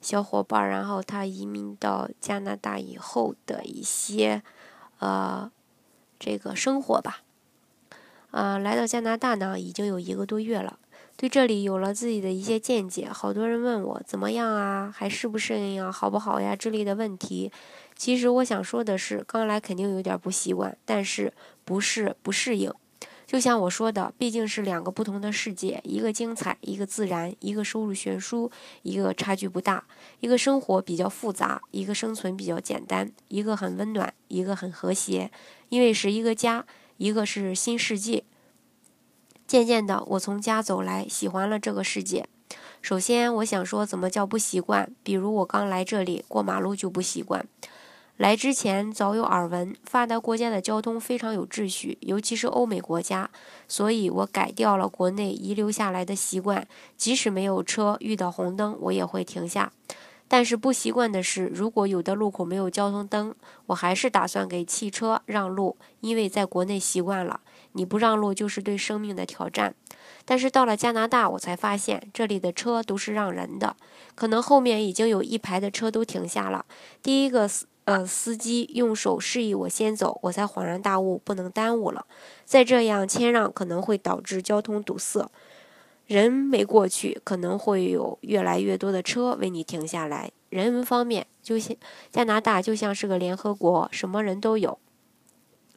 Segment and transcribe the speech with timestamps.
[0.00, 4.42] 小伙伴，然后他移民到加拿大以后的一些，
[4.98, 5.50] 呃，
[6.18, 7.22] 这个生活吧。
[8.30, 10.78] 呃，来到加拿大呢，已经有一个多月了，
[11.16, 13.08] 对这里有了自己的一些见解。
[13.08, 17.50] 好多人问我怎么样啊，还适不适应啊，好不好呀之类的问题。
[17.94, 21.32] 其实我想说的是，刚来肯定有点不习惯，但是
[21.64, 22.72] 不是不适应。
[23.26, 28.50] 就像我说的，毕竟是两个不同的世界，一个精彩，一个自然；一个收入悬殊，
[28.82, 29.82] 一个差距不大；
[30.20, 35.32] 一个生活比较复杂，一个生存比较简单；一个很温暖，一个很和谐。
[35.70, 36.64] 因为是一个家，
[36.98, 38.22] 一个是新世界。
[39.48, 42.28] 渐渐的，我从家走来，喜欢了这个世界。
[42.80, 44.94] 首先，我想说，怎么叫不习惯？
[45.02, 47.44] 比如我刚来这里，过马路就不习惯。
[48.16, 53.28] 来之前早有耳闻，发达国家的交通非常有秩序，尤其是欧美国家，
[53.68, 59.70] 所以我改掉了国内遗留下来的习惯，即使没有车，遇到红灯我也会停下。
[60.28, 63.34] 但是不习惯的是，如果有的路口没有交通灯，
[63.66, 67.40] 我还是打算给汽车让路，因为在国内习惯了，
[67.72, 69.74] 你不让路就是对生命的挑战。
[70.24, 73.76] 但是到了加拿大，我才发现这里的车都是让人的，
[74.14, 76.64] 可能后面已经有一排的车都停下了，
[77.02, 77.48] 第一个
[77.86, 82.04] 呃，司机用手示意我先走，我才恍然大悟，不能耽误了。
[82.44, 85.30] 再这样谦让可能会导致交通堵塞，
[86.06, 90.32] 人没过去，可能会有越来越多的车为你停下来。
[90.48, 91.76] 人文方面，就像
[92.10, 94.80] 加拿大就像是个联合国，什么人都有，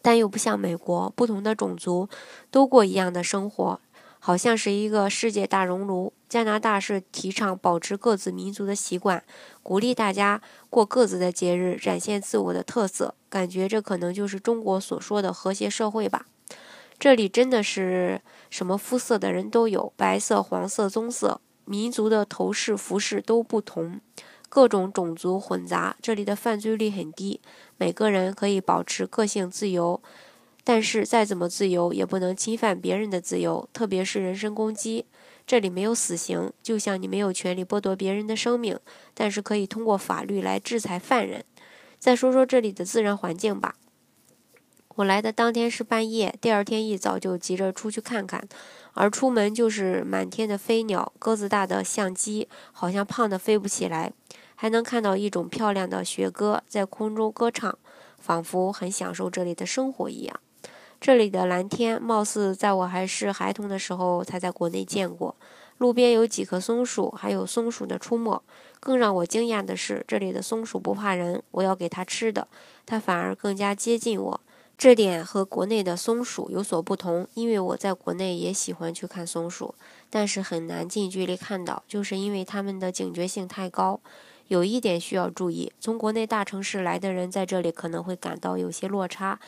[0.00, 2.08] 但又不像美国，不同的种族
[2.50, 3.78] 都过一样的生活。
[4.20, 6.12] 好像是一个世界大熔炉。
[6.28, 9.24] 加拿大是提倡保持各自民族的习惯，
[9.64, 13.16] 鼓励大家过各自的节日，展现自我的特色。
[13.28, 16.26] 感觉这可能就是中国所说的和谐社会吧。
[17.00, 24.00] 这里真的是什么肤色的人都有，白色、黄色、棕色，民族的头饰、服饰都不同，
[24.48, 25.96] 各种种族混杂。
[26.00, 27.40] 这里的犯罪率很低，
[27.76, 30.00] 每个人可以保持个性自由。
[30.62, 35.06] 但是再怎么自由，也不能侵犯别人的自由，特别是人身攻击。
[35.46, 38.78] 这里没有死刑，就像你没有权利剥夺别人的生命，
[39.14, 41.44] 但是可以通过法律来制裁犯人。
[41.98, 43.74] 再说说这里的自然环境吧。
[44.96, 48.46] 我来的当天是半夜，第二天一早就急着出去看看，
[48.92, 54.12] 而出门就是满天的飞鸟，鸽子大的像鸡，好像胖的飞不起来，
[54.54, 57.78] 还能看到一种漂亮的雪鸽在空中歌唱，
[58.18, 60.38] 仿佛很享受这里的生活一样。
[61.00, 65.34] 这里的蓝天，貌似在我还是孩童的时候才在国内见过。
[65.78, 68.42] 路边有几棵松树，还有松鼠的出没。
[68.78, 72.46] 更让我惊讶的是，这里的松鼠不怕人，我要给它吃的，
[72.84, 74.40] 它反而更加接近我。
[74.76, 79.74] 这点和国内的松鼠有所不同，因为我在国内也喜欢去看松鼠，
[80.10, 84.00] 但是很难近距离看到，就是因为它们的警觉性太高。
[84.48, 89.40] 有一点需要注意，从国内大城市来的人在这里可能会感到有些落差。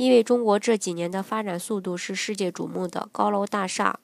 [0.00, 4.00] 因为中国这几年的发展速度是世界瞩目的，高楼大厦、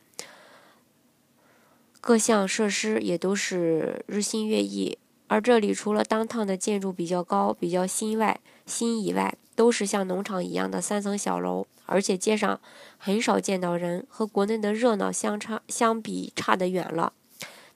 [2.02, 4.98] 各项设施也都是日新月异。
[5.28, 12.60] 而这里除了当趟的建筑比较高、比较新外新以外，都是像农场一样的三层小楼，而且街上
[12.98, 17.14] 很少见到人，和国内的热闹相差相比差得远了。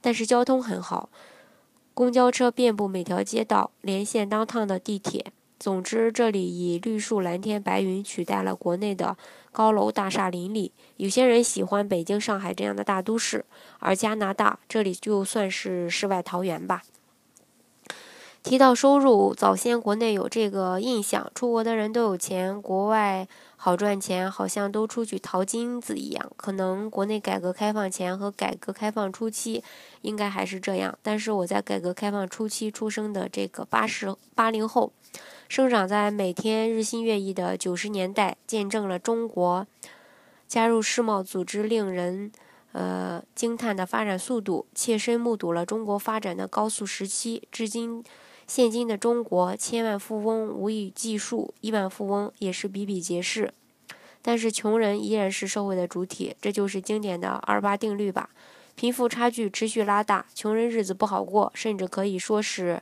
[0.02, 1.08] 但是交通很好，
[1.94, 5.32] 公交车遍布每条街道，连线当趟的地铁。
[5.60, 9.18] 总之，这里以绿树蓝天白云取代了国内的
[9.52, 10.72] 高楼大厦林立。
[10.96, 13.44] 有些人喜欢北京、上海这样的大都市，
[13.78, 16.82] 而加拿大这里就算是世外桃源吧。
[18.42, 26.32] 提到收入，早先国内有这个印象，出国的人都有钱，国外好赚钱，好像都出去淘金子一样。
[26.38, 29.62] 可能国内改革开放前和改革开放初期
[30.00, 34.90] 应该还是这样，但是我在改革开放初期出生的这个八十八零后。
[35.50, 39.66] 生长在每天日新月异的九十年代，见证了中国
[40.46, 42.30] 加入世贸组织令人
[42.70, 47.42] 呃惊叹的发展速度，切身目睹了中国发展的高速时期。
[47.50, 48.04] 至今，
[48.46, 53.52] 现今的中国，千万富翁无以计数，亿万富翁也是比比皆是。
[54.22, 58.30] 但是，穷人依然是社会的主体，这就是经典的二八定律吧？
[58.76, 62.80] 贫富差距持续拉大，穷人日子不好过，甚至可以说是。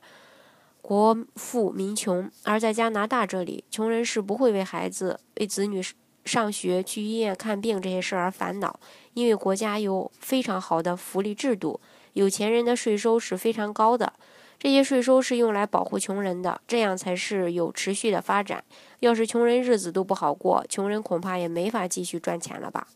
[0.88, 5.82] 国富民穷，而在加拿大这里，穷人是不会为孩子、为子女
[6.24, 8.80] 上学、去医院看病这些事儿而烦恼，
[9.12, 11.78] 因为国家有非常好的福利制度，
[12.14, 14.14] 有钱人的税收是非常高的，
[14.58, 18.64] 这些税收是用来保护穷人的，这样才是有持续的发展。
[19.00, 22.88] 要是穷人日子都不好过，穷人恐怕也没法继续赚钱了吧？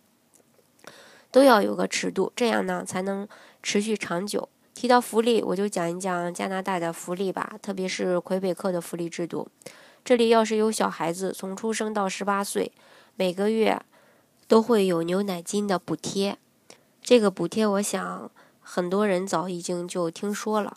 [1.31, 3.29] 都要有个尺度，这样呢才能
[3.63, 4.49] 持续长久。
[4.75, 9.47] 提到福利，我就讲一讲加拿大的福利吧，特别是魁北克的福利制度。
[10.05, 12.73] 这里要是有小孩子，从出生到十八岁，
[13.15, 13.81] 每个月
[14.49, 16.39] 都会有牛奶金的补贴。
[17.01, 18.31] 这个补贴，我想
[18.61, 20.77] 很多人早已经就听说了。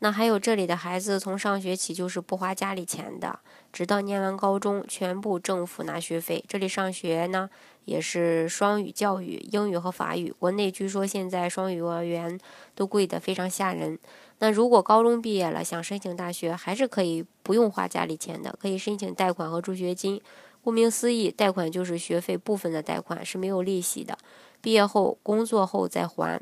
[0.00, 3.40] 那还有这里的孩子，从上学起就是不花家里钱的，
[3.72, 6.44] 直到念完高中，全部政府拿学费。
[6.46, 7.50] 这里上学呢，
[7.84, 10.32] 也是双语教育，英语和法语。
[10.38, 12.38] 国内据说现在双语幼儿园
[12.76, 13.98] 都贵得非常吓人。
[14.38, 20.20] 那如果高中毕业了想申请大学，还是可以不用花家里钱的，可以申请贷款和助学金。
[20.62, 24.16] 顾名思义，贷款就是学费部分的贷款，是没有利息的。
[24.60, 26.40] 毕业后工作后再还，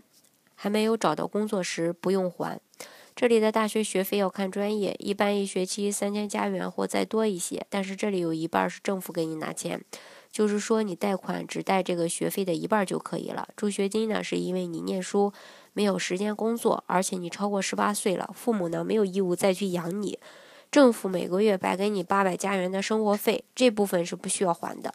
[0.55, 2.61] 还没有找到工作时不用还。
[3.17, 7.65] 这里的大学学费要看专业，一般一学期三千加元或再多一些。
[7.71, 9.83] 但是这里有一半是政府给你拿钱，
[10.31, 13.49] 就是说你贷款只贷这个学费的一半就可以了。
[13.57, 15.33] 助学金呢，是因为你念书
[15.73, 20.19] 没有时间工作，而且你超过十八岁了，父母呢没有义务再去养你，
[20.71, 24.93] 政府每个月白给你八百加元的生活费，这部分是不需要还的。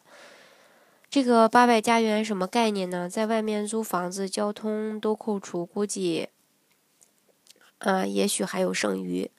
[1.09, 3.09] 这个八百加元什么概念呢？
[3.09, 6.29] 在外面租房子，交通都扣除，估计。
[7.81, 9.30] 呃，也许还有剩余。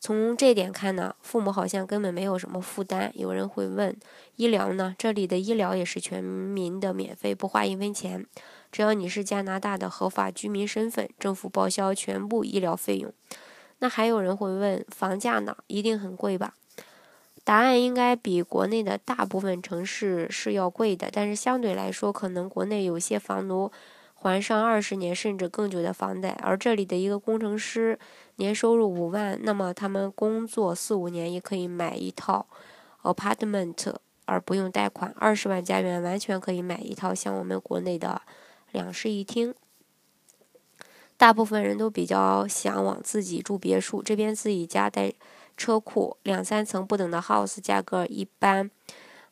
[0.00, 3.12] 从这点看呢，父母好像根本没有什么负担。
[3.14, 3.96] 有人会问，
[4.34, 4.96] 医疗呢？
[4.98, 8.26] 这里的医疗也是全民的免费，不花一分钱。
[8.72, 13.12] 只要你是加拿大的合法居民身份，政府报销全部医疗费用。
[13.78, 15.56] 那还有人会问，房价呢？
[15.68, 16.54] 一定很贵吧？
[17.44, 23.70] 答案应该比国内的大部分城市是要贵的，但是相对来说，可能国内有些房奴。
[24.22, 27.98] 还上二十年甚至更久的房贷，而这里的一个工程师
[28.36, 32.46] 年收入五万，那么他们工作四五年也可以买一套
[33.02, 33.96] apartment，
[34.26, 35.12] 而不用贷款。
[35.18, 38.22] 二十万加元完全可以买一套像我们国内的
[38.70, 39.52] 两室一厅。
[41.16, 45.12] 大部分人都比较向往自己住别墅，这边自己家带
[45.56, 48.70] 车库，两三层不等的 house，价格一般，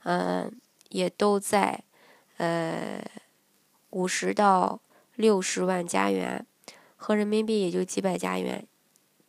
[0.02, 0.52] 嗯，
[0.88, 1.84] 也都在，
[2.38, 3.00] 呃。
[3.90, 4.80] 五十到
[5.14, 6.46] 六十万加元，
[6.96, 8.66] 合人民币也就几百加元。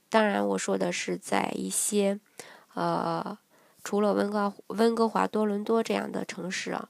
[0.09, 2.19] 当然，我说的是在一些，
[2.73, 3.37] 呃，
[3.83, 6.89] 除了温哥温哥华、多伦多这样的城市啊，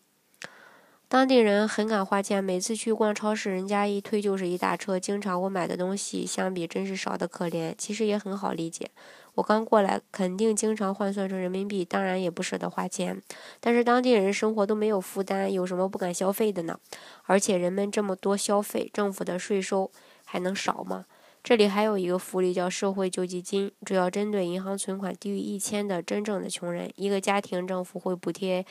[1.07, 2.43] 当地人很敢花钱。
[2.43, 4.99] 每次去逛超市，人家一推就是一大车。
[4.99, 7.75] 经常我买的东西相比真是少得可怜。
[7.77, 8.89] 其实也很好理解。
[9.35, 13.21] 我刚过来，肯定经常换算成人民币，当然也不舍得花钱。
[13.59, 16.77] 但是当地人生活都没有负担，有什么不敢消费的呢？
[17.23, 19.89] 而且人们这么多消费，政府的税收
[20.25, 21.05] 还能少吗？
[21.43, 26.91] 这里还有一个福利叫社会救济金，主要针对银行存款低于一千的真正的穷人。
[26.95, 28.63] 一个家庭政府会补贴，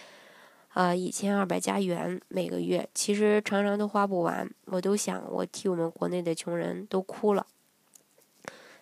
[0.74, 2.88] 呃，一千二百加元每个月。
[2.94, 7.44] 其实常常都花不完，我都想我替我们国内的穷人都哭了。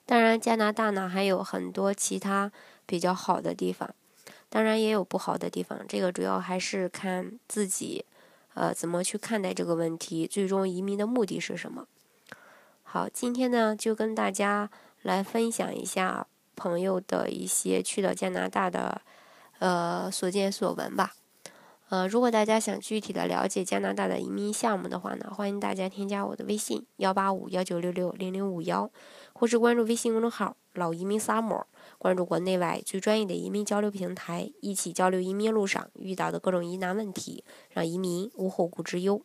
[0.08, 2.50] 当然，加拿大呢还有很多其他
[2.86, 3.94] 比较好的地方，
[4.48, 5.84] 当然也有不好的地方。
[5.86, 8.06] 这个主要还是看自己，
[8.54, 11.86] 呃，怎么去看待这个问题，最终移民的目的是什么。
[12.84, 14.70] 好，今天呢就跟大家
[15.02, 19.02] 来分享一下朋友的一些去到加拿大的，
[19.58, 21.17] 呃，所见所闻吧。
[21.90, 28.90] 呃，如果大家想具体的了解加拿大的移民项目的话呢，欢迎大家添加我的微信幺八五幺九六六零零五幺。
[29.32, 31.62] 或是关注微信公众号“老移民 summer”，
[31.96, 39.22] 关注国内外最专业的移民交流平台，一起交流移民路上遇到的各种疑难问题，让移民无后顾之忧。